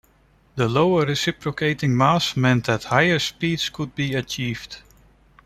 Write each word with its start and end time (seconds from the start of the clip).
The 0.55 0.67
lower 0.67 1.05
reciprocating 1.05 1.95
mass 1.95 2.35
meant 2.35 2.65
that 2.65 2.85
higher 2.85 3.19
speeds 3.19 3.69
could 3.69 3.93
be 3.93 4.15
achieved. 4.15 4.77